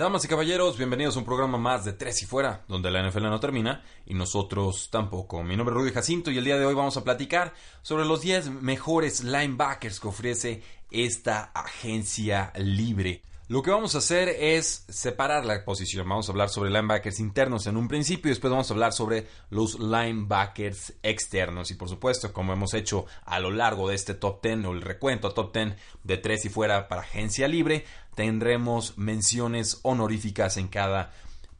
[0.00, 3.24] Damas y caballeros, bienvenidos a un programa más de Tres y Fuera, donde la NFL
[3.24, 5.42] no termina y nosotros tampoco.
[5.42, 8.22] Mi nombre es Rudy Jacinto y el día de hoy vamos a platicar sobre los
[8.22, 13.20] 10 mejores linebackers que ofrece esta agencia libre.
[13.50, 16.08] Lo que vamos a hacer es separar la posición.
[16.08, 19.26] Vamos a hablar sobre linebackers internos en un principio y después vamos a hablar sobre
[19.50, 21.72] los linebackers externos.
[21.72, 24.82] Y por supuesto, como hemos hecho a lo largo de este top 10 o el
[24.82, 27.84] recuento top 10 de tres y fuera para agencia libre,
[28.14, 31.12] tendremos menciones honoríficas en cada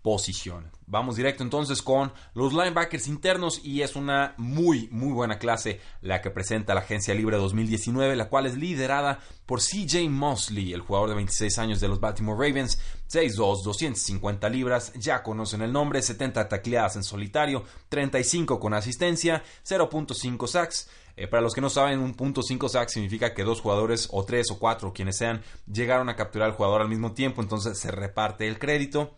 [0.02, 0.70] posición.
[0.86, 6.20] Vamos directo entonces con los linebackers internos y es una muy muy buena clase la
[6.20, 11.10] que presenta la Agencia Libre 2019, la cual es liderada por CJ Mosley, el jugador
[11.10, 12.78] de 26 años de los Baltimore Ravens,
[13.10, 20.46] 6'2, 250 libras, ya conocen el nombre, 70 tacleadas en solitario, 35 con asistencia, 0.5
[20.46, 20.88] sacks.
[21.16, 24.24] Eh, para los que no saben, un punto 5 sacks significa que dos jugadores o
[24.24, 27.90] tres o cuatro, quienes sean, llegaron a capturar al jugador al mismo tiempo, entonces se
[27.90, 29.16] reparte el crédito.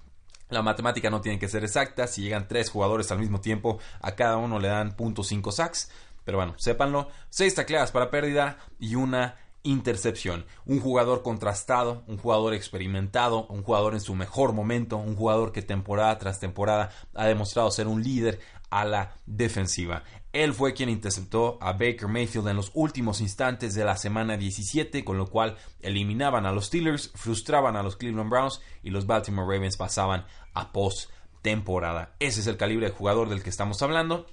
[0.53, 2.07] La matemática no tiene que ser exacta.
[2.07, 5.91] Si llegan tres jugadores al mismo tiempo, a cada uno le dan .5 sacks.
[6.25, 7.09] Pero bueno, sépanlo.
[7.31, 10.45] Seis tacleadas para pérdida y una intercepción.
[10.67, 15.63] Un jugador contrastado, un jugador experimentado, un jugador en su mejor momento, un jugador que
[15.63, 20.03] temporada tras temporada ha demostrado ser un líder a la defensiva.
[20.33, 25.05] Él fue quien interceptó a Baker Mayfield en los últimos instantes de la semana 17,
[25.05, 29.47] con lo cual eliminaban a los Steelers, frustraban a los Cleveland Browns y los Baltimore
[29.47, 31.11] Ravens pasaban a post
[31.43, 32.15] temporada.
[32.19, 34.27] Ese es el calibre de jugador del que estamos hablando.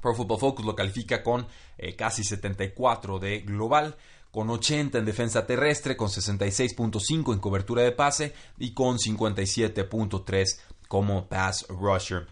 [0.00, 1.46] Pro Football Focus lo califica con
[1.76, 3.96] eh, casi 74 de global,
[4.30, 11.28] con 80 en defensa terrestre, con 66.5 en cobertura de pase y con 57.3 como
[11.28, 12.28] pass rusher.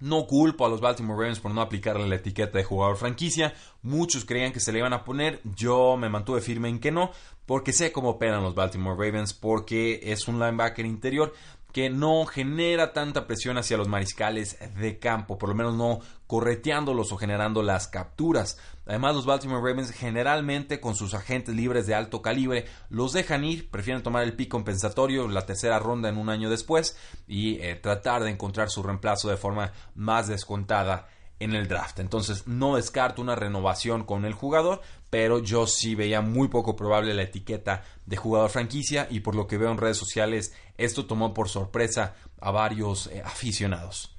[0.00, 3.54] No culpo a los Baltimore Ravens por no aplicarle la etiqueta de jugador franquicia.
[3.82, 5.40] Muchos creían que se le iban a poner.
[5.54, 7.12] Yo me mantuve firme en que no,
[7.46, 11.34] porque sé cómo operan los Baltimore Ravens, porque es un linebacker interior
[11.72, 17.12] que no genera tanta presión hacia los mariscales de campo, por lo menos no correteándolos
[17.12, 18.58] o generando las capturas.
[18.86, 23.70] Además, los Baltimore Ravens generalmente con sus agentes libres de alto calibre los dejan ir,
[23.70, 28.22] prefieren tomar el pick compensatorio, la tercera ronda en un año después y eh, tratar
[28.22, 31.08] de encontrar su reemplazo de forma más descontada
[31.40, 31.98] en el draft.
[31.98, 34.80] Entonces no descarto una renovación con el jugador,
[35.10, 39.46] pero yo sí veía muy poco probable la etiqueta de jugador franquicia y por lo
[39.46, 44.16] que veo en redes sociales esto tomó por sorpresa a varios eh, aficionados.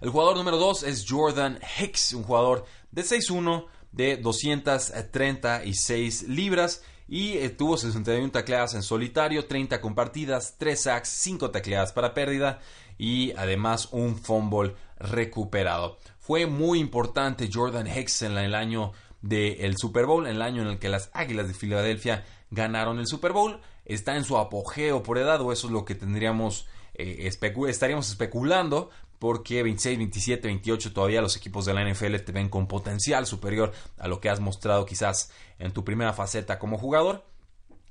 [0.00, 7.38] El jugador número 2 es Jordan Hicks, un jugador de 6'1 de 236 libras y
[7.38, 12.60] eh, tuvo 61 tacleadas en solitario, 30 compartidas, 3 sacks, 5 tacleadas para pérdida
[12.98, 15.98] y además un fumble recuperado.
[16.26, 20.68] Fue muy importante Jordan Hicks en el año del Super Bowl, en el año en
[20.68, 23.60] el que las Águilas de Filadelfia ganaron el Super Bowl.
[23.84, 28.88] Está en su apogeo por edad, o eso es lo que tendríamos, eh, estaríamos especulando,
[29.18, 33.74] porque 26, 27, 28 todavía los equipos de la NFL te ven con potencial superior
[33.98, 37.22] a lo que has mostrado quizás en tu primera faceta como jugador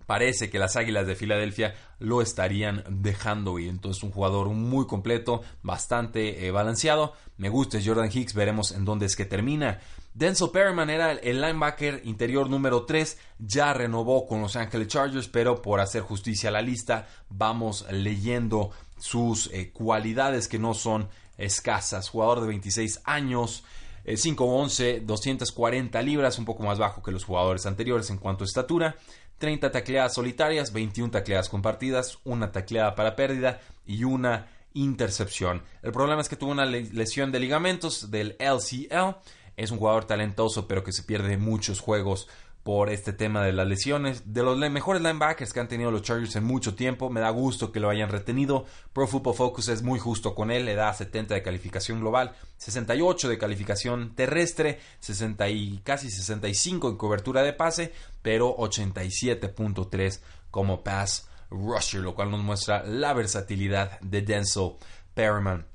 [0.05, 3.69] parece que las Águilas de Filadelfia lo estarían dejando ir.
[3.69, 7.13] Entonces un jugador muy completo, bastante eh, balanceado.
[7.37, 9.79] Me gusta Jordan Hicks, veremos en dónde es que termina.
[10.13, 15.61] Denzel Perryman era el linebacker interior número 3, ya renovó con Los Angeles Chargers, pero
[15.61, 22.09] por hacer justicia a la lista, vamos leyendo sus eh, cualidades que no son escasas.
[22.09, 23.63] Jugador de 26 años,
[24.05, 28.47] 5'11, eh, 240 libras, un poco más bajo que los jugadores anteriores en cuanto a
[28.47, 28.95] estatura.
[29.43, 35.63] 30 tacleadas solitarias, 21 tacleadas compartidas, una tacleada para pérdida y una intercepción.
[35.81, 39.17] El problema es que tuvo una lesión de ligamentos del LCL.
[39.57, 42.29] Es un jugador talentoso, pero que se pierde muchos juegos
[42.63, 44.33] por este tema de las lesiones.
[44.33, 47.71] De los mejores linebackers que han tenido los Chargers en mucho tiempo, me da gusto
[47.71, 48.65] que lo hayan retenido.
[48.93, 53.29] Pro Football Focus es muy justo con él, le da 70 de calificación global, 68
[53.29, 61.27] de calificación terrestre, 60 y casi 65 en cobertura de pase, pero 87.3 como pass
[61.49, 64.75] rusher, lo cual nos muestra la versatilidad de Denzel
[65.13, 65.72] Perryman.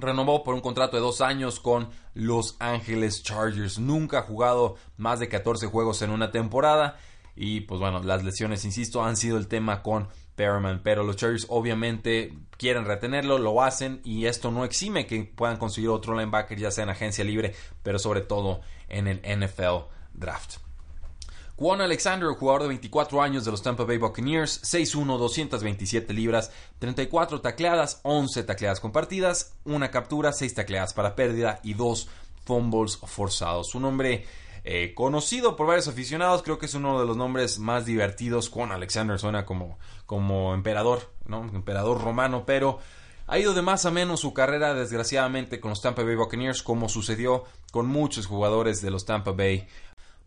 [0.00, 3.78] Renovó por un contrato de dos años con Los Ángeles Chargers.
[3.78, 6.98] Nunca ha jugado más de 14 juegos en una temporada.
[7.36, 10.80] Y pues bueno, las lesiones, insisto, han sido el tema con Perriman.
[10.82, 14.00] Pero los Chargers obviamente quieren retenerlo, lo hacen.
[14.04, 17.98] Y esto no exime que puedan conseguir otro linebacker, ya sea en agencia libre, pero
[17.98, 20.69] sobre todo en el NFL Draft.
[21.60, 27.42] Juan Alexander, jugador de 24 años de los Tampa Bay Buccaneers, 6'1, 227 libras, 34
[27.42, 32.08] tacleadas, 11 tacleadas compartidas, una captura, 6 tacleadas para pérdida y 2
[32.46, 33.74] fumbles forzados.
[33.74, 34.24] Un hombre
[34.64, 38.48] eh, conocido por varios aficionados, creo que es uno de los nombres más divertidos.
[38.48, 41.12] Juan Alexander suena como, como emperador.
[41.28, 42.78] Emperador romano, pero
[43.26, 46.88] ha ido de más a menos su carrera, desgraciadamente, con los Tampa Bay Buccaneers, como
[46.88, 49.68] sucedió con muchos jugadores de los Tampa Bay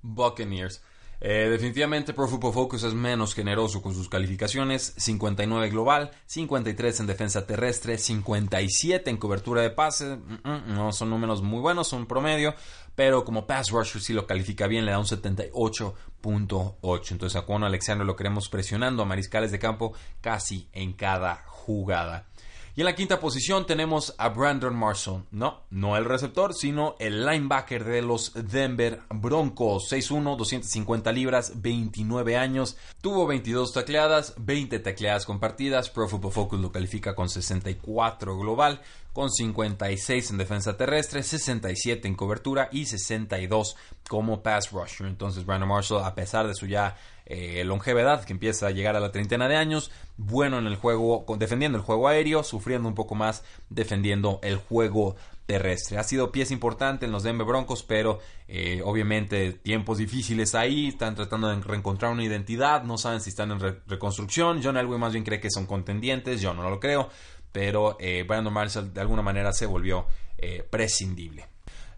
[0.04, 0.84] Buccaneers.
[1.26, 7.08] Eh, definitivamente Pro Football Focus es menos generoso con sus calificaciones, 59 global, 53 en
[7.08, 12.56] defensa terrestre, 57 en cobertura de pase, no son números muy buenos, son promedio,
[12.94, 17.12] pero como pass rusher sí lo califica bien, le da un 78.8.
[17.12, 22.28] Entonces a Juan Alexander lo queremos presionando a mariscales de campo casi en cada jugada.
[22.76, 25.26] Y en la quinta posición tenemos a Brandon Marshall.
[25.30, 29.92] No, no el receptor, sino el linebacker de los Denver Broncos.
[29.92, 32.76] 6'1, 250 libras, 29 años.
[33.00, 35.92] Tuvo 22 tacleadas, 20 tacleadas compartidas.
[35.92, 38.82] Pro Football Focus lo califica con 64 global,
[39.14, 43.76] con 56 en defensa terrestre, 67 en cobertura y 62
[44.10, 45.06] como pass rusher.
[45.06, 49.00] Entonces Brandon Marshall, a pesar de su ya eh, longevidad que empieza a llegar a
[49.00, 53.16] la treintena de años, bueno en el juego, defendiendo el juego aéreo, sufriendo un poco
[53.16, 55.16] más defendiendo el juego
[55.46, 55.98] terrestre.
[55.98, 61.16] Ha sido pieza importante en los Denver Broncos, pero eh, obviamente tiempos difíciles ahí, están
[61.16, 64.62] tratando de reencontrar una identidad, no saben si están en reconstrucción.
[64.62, 67.10] John Elway más bien cree que son contendientes, yo no lo creo,
[67.52, 70.08] pero eh, Brandon Marshall de alguna manera se volvió
[70.70, 71.48] prescindible.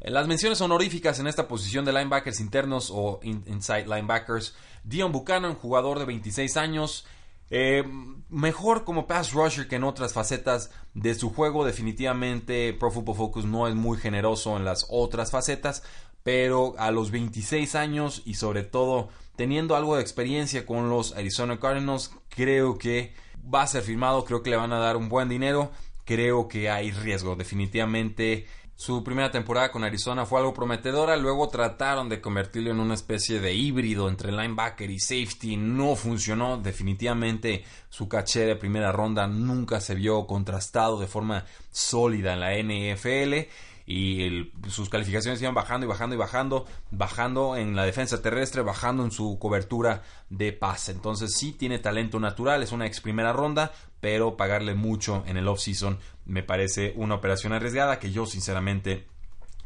[0.07, 4.55] Las menciones honoríficas en esta posición de linebackers internos o inside linebackers.
[4.85, 7.05] Dion Buchanan, jugador de 26 años.
[7.49, 7.83] Eh,
[8.29, 11.65] mejor como pass rusher que en otras facetas de su juego.
[11.65, 15.83] Definitivamente Pro Football Focus no es muy generoso en las otras facetas.
[16.23, 21.59] Pero a los 26 años y sobre todo teniendo algo de experiencia con los Arizona
[21.59, 23.13] Cardinals, creo que
[23.53, 24.23] va a ser firmado.
[24.23, 25.71] Creo que le van a dar un buen dinero.
[26.03, 27.35] Creo que hay riesgo.
[27.35, 28.45] Definitivamente
[28.77, 33.39] su primera temporada con Arizona fue algo prometedora, luego trataron de convertirlo en una especie
[33.39, 39.79] de híbrido entre linebacker y safety, no funcionó, definitivamente su caché de primera ronda nunca
[39.79, 43.49] se vio contrastado de forma sólida en la NFL
[43.85, 49.03] y sus calificaciones iban bajando y bajando y bajando, bajando en la defensa terrestre, bajando
[49.03, 50.91] en su cobertura de pase.
[50.91, 53.71] Entonces sí tiene talento natural, es una ex primera ronda,
[54.01, 59.07] pero pagarle mucho en el off-season me parece una operación arriesgada que yo sinceramente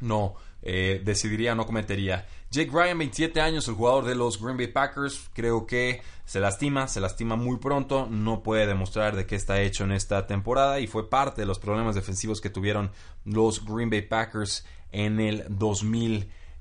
[0.01, 2.27] no eh, decidiría, no cometería.
[2.51, 6.88] Jake Ryan, 27 años, el jugador de los Green Bay Packers, creo que se lastima,
[6.88, 10.88] se lastima muy pronto, no puede demostrar de qué está hecho en esta temporada y
[10.88, 12.91] fue parte de los problemas defensivos que tuvieron
[13.23, 15.45] los Green Bay Packers en el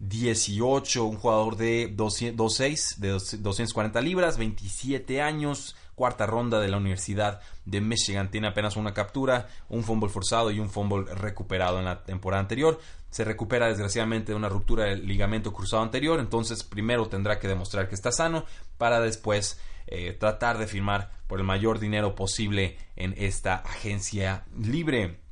[0.00, 1.05] 2018.
[1.05, 7.81] Un jugador de 206, de 240 libras, 27 años, cuarta ronda de la Universidad de
[7.81, 8.31] Michigan.
[8.31, 12.79] Tiene apenas una captura, un fumble forzado y un fumble recuperado en la temporada anterior.
[13.11, 17.89] Se recupera desgraciadamente de una ruptura del ligamento cruzado anterior, entonces primero tendrá que demostrar
[17.89, 18.45] que está sano
[18.77, 25.27] para después eh, tratar de firmar por el mayor dinero posible en esta agencia libre.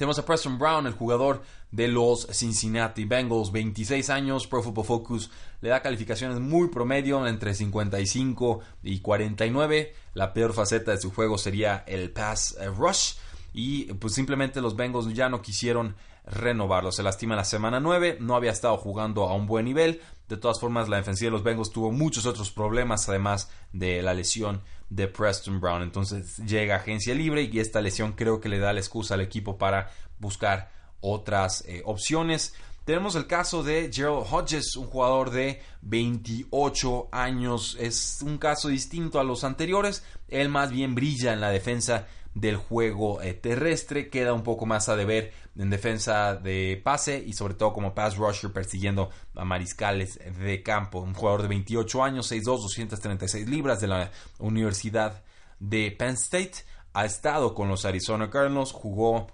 [0.00, 5.30] Tenemos a Preston Brown, el jugador de los Cincinnati Bengals, 26 años, Pro Football Focus
[5.60, 9.92] le da calificaciones muy promedio, entre 55 y 49.
[10.14, 13.16] La peor faceta de su juego sería el pass eh, rush
[13.52, 16.92] y pues simplemente los Bengals ya no quisieron renovarlo.
[16.92, 20.00] Se lastima la semana 9, no había estado jugando a un buen nivel.
[20.30, 24.14] De todas formas, la defensiva de los Bengals tuvo muchos otros problemas, además de la
[24.14, 25.82] lesión de Preston Brown.
[25.82, 29.56] Entonces llega agencia libre y esta lesión creo que le da la excusa al equipo
[29.56, 30.70] para buscar
[31.00, 32.54] otras eh, opciones.
[32.84, 37.76] Tenemos el caso de Gerald Hodges, un jugador de 28 años.
[37.78, 40.02] Es un caso distinto a los anteriores.
[40.28, 44.08] Él más bien brilla en la defensa del juego eh, terrestre.
[44.08, 48.16] Queda un poco más a deber en defensa de pase y sobre todo como pass
[48.16, 51.00] rusher persiguiendo a mariscales de campo.
[51.00, 55.22] Un jugador de 28 años, 6'2, 236 libras de la Universidad
[55.58, 56.64] de Penn State.
[56.92, 59.28] Ha estado con los Arizona Cardinals, jugó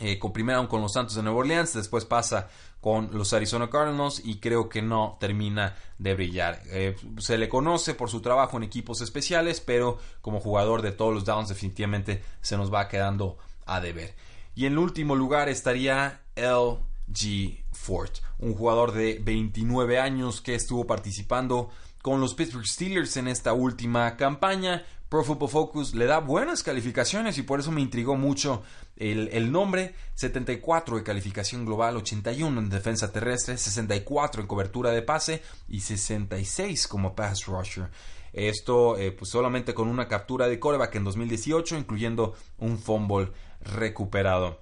[0.00, 0.32] eh, con
[0.66, 2.48] con los Santos de Nueva Orleans, después pasa
[2.80, 6.62] con los Arizona Cardinals y creo que no termina de brillar.
[6.66, 11.12] Eh, se le conoce por su trabajo en equipos especiales, pero como jugador de todos
[11.12, 14.14] los downs definitivamente se nos va quedando a deber.
[14.54, 17.64] Y en último lugar estaría L.G.
[17.72, 21.70] Ford, un jugador de 29 años que estuvo participando
[22.02, 24.84] con los Pittsburgh Steelers en esta última campaña.
[25.08, 28.62] Pro Football Focus le da buenas calificaciones y por eso me intrigó mucho
[28.96, 29.94] el, nombre.
[30.14, 36.86] 74 de calificación global, 81 en defensa terrestre, 64 en cobertura de pase y 66
[36.86, 37.88] como pass rusher.
[38.32, 44.60] Esto eh, pues solamente con una captura de coreback en 2018, incluyendo un fumble recuperado.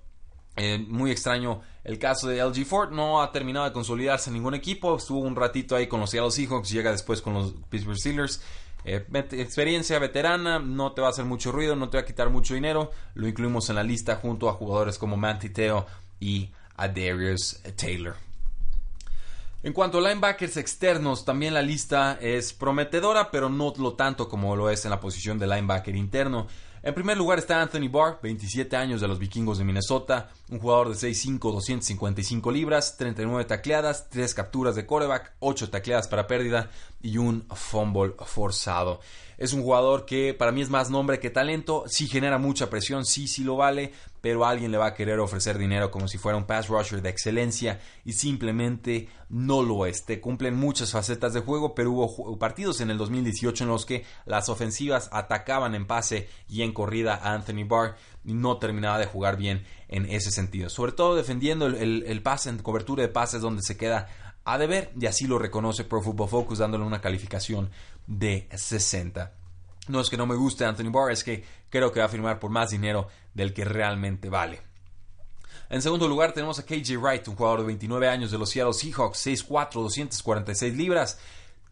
[0.58, 4.54] Eh, muy extraño el caso de LG Ford, no ha terminado de consolidarse en ningún
[4.54, 8.42] equipo, estuvo un ratito ahí con los Seattle Seahawks, llega después con los Pittsburgh Steelers.
[8.84, 12.30] Eh, experiencia veterana, no te va a hacer mucho ruido, no te va a quitar
[12.30, 12.90] mucho dinero.
[13.14, 15.86] Lo incluimos en la lista junto a jugadores como Manti Teo
[16.20, 18.14] y a Darius Taylor.
[19.62, 24.54] En cuanto a linebackers externos, también la lista es prometedora, pero no lo tanto como
[24.54, 26.46] lo es en la posición de linebacker interno.
[26.82, 30.90] En primer lugar está Anthony Barr, 27 años de los vikingos de Minnesota, un jugador
[30.90, 36.70] de 6'5, 255 libras, 39 tacleadas, 3 capturas de coreback, 8 tacleadas para pérdida
[37.02, 39.00] y un fumble forzado.
[39.38, 43.04] Es un jugador que para mí es más nombre que talento, sí genera mucha presión,
[43.04, 43.92] sí, sí lo vale,
[44.28, 47.08] pero alguien le va a querer ofrecer dinero como si fuera un pass rusher de
[47.08, 50.04] excelencia y simplemente no lo es.
[50.20, 54.50] Cumplen muchas facetas de juego, pero hubo partidos en el 2018 en los que las
[54.50, 59.38] ofensivas atacaban en pase y en corrida a Anthony Barr y no terminaba de jugar
[59.38, 60.68] bien en ese sentido.
[60.68, 64.08] Sobre todo defendiendo el, el pase en cobertura de pases donde se queda
[64.44, 67.70] a deber y así lo reconoce Pro Football Focus dándole una calificación
[68.06, 69.37] de 60.
[69.88, 72.38] No es que no me guste Anthony Barr, es que creo que va a firmar
[72.38, 74.60] por más dinero del que realmente vale.
[75.70, 78.72] En segundo lugar tenemos a KJ Wright, un jugador de 29 años de los Seattle
[78.72, 81.18] Seahawks, 6'4, 246 libras,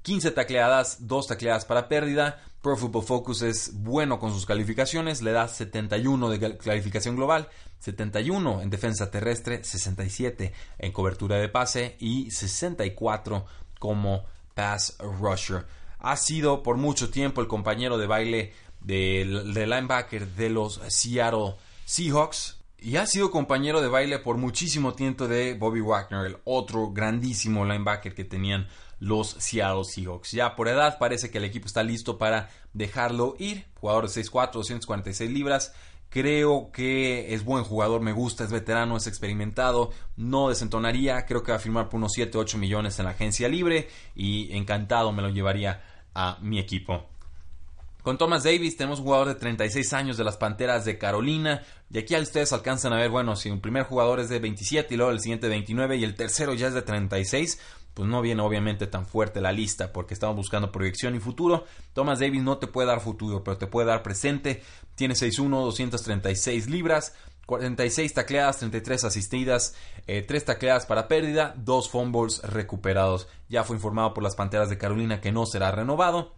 [0.03, 2.43] 15 tacleadas, 2 tacleadas para pérdida.
[2.61, 8.61] Pro Football Focus es bueno con sus calificaciones, le da 71 de calificación global, 71
[8.63, 13.47] en defensa terrestre, 67 en cobertura de pase y 64
[13.79, 15.65] como pass rusher
[16.07, 22.61] ha sido por mucho tiempo el compañero de baile del linebacker de los Seattle Seahawks.
[22.79, 27.65] Y ha sido compañero de baile por muchísimo tiempo de Bobby Wagner, el otro grandísimo
[27.65, 28.69] linebacker que tenían
[29.01, 30.31] los Seattle Seahawks.
[30.31, 33.67] Ya por edad parece que el equipo está listo para dejarlo ir.
[33.81, 35.75] Jugador de 6'4, 246 libras.
[36.09, 41.51] Creo que es buen jugador, me gusta, es veterano, es experimentado, no desentonaría, creo que
[41.51, 45.21] va a firmar por unos 7, 8 millones en la agencia libre y encantado me
[45.21, 45.83] lo llevaría
[46.17, 47.07] a mi equipo.
[48.03, 51.63] Con Thomas Davis tenemos un jugador de 36 años de las Panteras de Carolina.
[51.93, 54.97] Y aquí ustedes alcanzan a ver, bueno, si un primer jugador es de 27 y
[54.97, 57.61] luego el siguiente de 29 y el tercero ya es de 36,
[57.95, 61.65] pues no viene obviamente tan fuerte la lista porque estamos buscando proyección y futuro.
[61.95, 64.63] Thomas Davis no te puede dar futuro, pero te puede dar presente.
[64.95, 67.13] Tiene 6'1, 236 libras.
[67.47, 69.75] 46 tacleadas, 33 asistidas,
[70.05, 73.29] 3 eh, tacleadas para pérdida, 2 fumbles recuperados.
[73.49, 76.35] Ya fue informado por las Panteras de Carolina que no será renovado.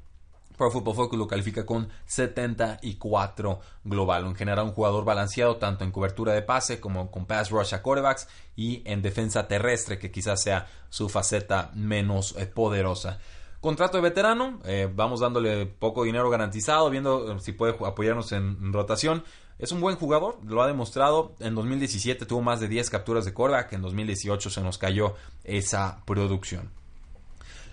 [0.58, 4.26] Pro Football Focus lo califica con 74 global.
[4.26, 7.80] En general, un jugador balanceado tanto en cobertura de pase como con pass rush a
[7.80, 13.18] quarterbacks y en defensa terrestre, que quizás sea su faceta menos eh, poderosa.
[13.60, 19.24] Contrato de veterano, eh, vamos dándole poco dinero garantizado, viendo si puede apoyarnos en rotación.
[19.58, 21.34] Es un buen jugador, lo ha demostrado.
[21.40, 26.02] En 2017 tuvo más de 10 capturas de que en 2018 se nos cayó esa
[26.04, 26.70] producción.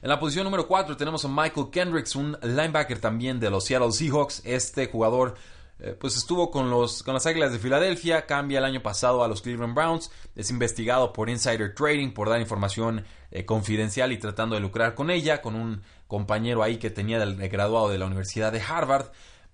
[0.02, 3.92] En la posición número 4 tenemos a Michael Kendricks, un linebacker también de los Seattle
[3.92, 4.42] Seahawks.
[4.46, 5.36] Este jugador
[5.80, 9.28] eh, pues estuvo con, los, con las Águilas de Filadelfia, cambia el año pasado a
[9.28, 14.56] los Cleveland Browns, es investigado por Insider Trading por dar información eh, confidencial y tratando
[14.56, 18.54] de lucrar con ella, con un compañero ahí que tenía del graduado de la Universidad
[18.54, 19.08] de Harvard.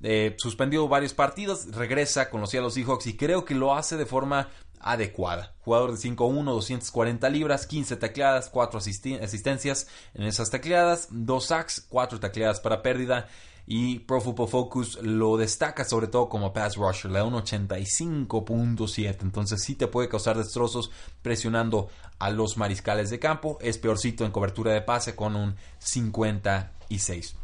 [0.04, 4.50] Eh, suspendió varios partidos, regresa con los Seahawks y creo que lo hace de forma
[4.80, 5.54] adecuada.
[5.64, 12.20] Jugador de 5'1, 240 libras, 15 tacleadas, 4 asistencias en esas tacleadas, 2 sacks, 4
[12.20, 13.28] tacleadas para pérdida
[13.68, 19.18] y Pro Football Focus lo destaca sobre todo como pass rusher, le da un 85.7,
[19.22, 20.92] entonces sí te puede causar destrozos
[21.22, 21.90] presionando
[22.20, 27.36] a los mariscales de campo, es peorcito en cobertura de pase con un 56.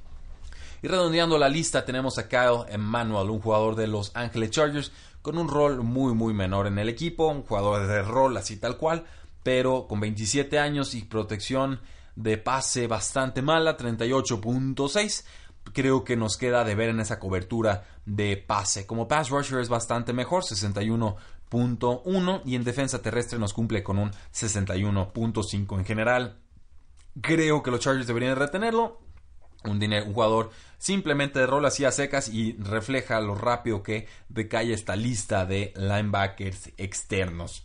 [0.82, 4.92] Y redondeando la lista tenemos a Kyle Emmanuel, un jugador de los Angeles Chargers
[5.22, 8.78] con un rol muy muy menor en el equipo, un jugador de rol así tal
[8.78, 9.06] cual,
[9.44, 11.82] pero con 27 años y protección
[12.16, 15.26] de pase bastante mala, 38.6.
[15.74, 18.86] Creo que nos queda de ver en esa cobertura de pase.
[18.86, 24.12] Como pass rusher es bastante mejor, 61.1 y en defensa terrestre nos cumple con un
[24.34, 26.38] 61.5 en general.
[27.22, 29.07] Creo que los Chargers deberían retenerlo
[29.68, 34.74] Un, un jugador simplemente de rol así a secas y refleja lo rápido que decae
[34.74, 37.64] esta lista de linebackers externos.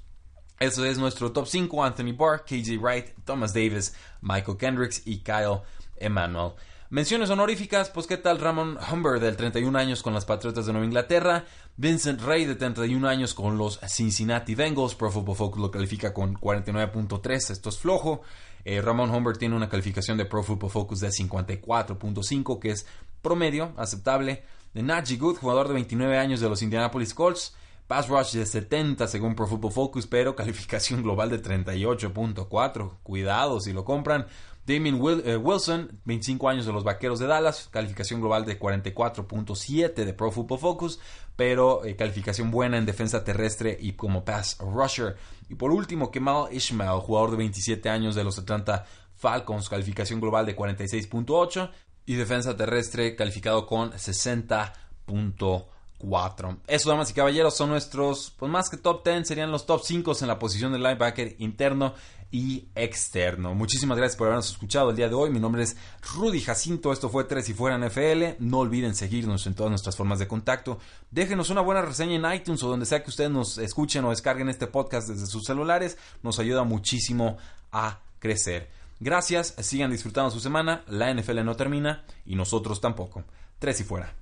[0.58, 5.62] Eso es nuestro top 5, Anthony Barr, KJ Wright, Thomas Davis, Michael Kendricks y Kyle
[5.96, 6.52] Emanuel.
[6.88, 10.86] Menciones honoríficas, pues qué tal Ramon Humber del 31 años con las Patriotas de Nueva
[10.86, 16.12] Inglaterra, Vincent Ray de 31 años con los Cincinnati Bengals, Pro Football Focus lo califica
[16.12, 18.20] con 49.3, esto es flojo.
[18.64, 22.86] Eh, Ramon Humber tiene una calificación de Pro Football Focus de 54.5, que es
[23.20, 24.44] promedio, aceptable.
[24.74, 27.54] De Najee Good, jugador de 29 años de los Indianapolis Colts,
[27.92, 33.00] Pass rush de 70 según Pro Football Focus, pero calificación global de 38.4.
[33.02, 34.28] Cuidado si lo compran.
[34.64, 40.14] Damien eh, Wilson, 25 años de los Vaqueros de Dallas, calificación global de 44.7 de
[40.14, 41.00] Pro Football Focus,
[41.36, 45.16] pero eh, calificación buena en defensa terrestre y como pass rusher.
[45.50, 50.46] Y por último, Kemal Ishmael, jugador de 27 años de los Atlanta Falcons, calificación global
[50.46, 51.70] de 46.8
[52.06, 55.66] y defensa terrestre calificado con 60.8.
[56.02, 56.58] 4.
[56.66, 60.12] Eso, damas y caballeros, son nuestros, pues más que top 10, serían los top 5
[60.20, 61.94] en la posición de linebacker interno
[62.32, 63.54] y externo.
[63.54, 65.30] Muchísimas gracias por habernos escuchado el día de hoy.
[65.30, 65.76] Mi nombre es
[66.14, 66.92] Rudy Jacinto.
[66.92, 68.42] Esto fue 3 y fuera NFL.
[68.42, 70.78] No olviden seguirnos en todas nuestras formas de contacto.
[71.10, 74.48] Déjenos una buena reseña en iTunes o donde sea que ustedes nos escuchen o descarguen
[74.48, 75.98] este podcast desde sus celulares.
[76.22, 77.36] Nos ayuda muchísimo
[77.70, 78.70] a crecer.
[78.98, 80.84] Gracias, sigan disfrutando su semana.
[80.86, 83.24] La NFL no termina y nosotros tampoco.
[83.58, 84.21] 3 y fuera.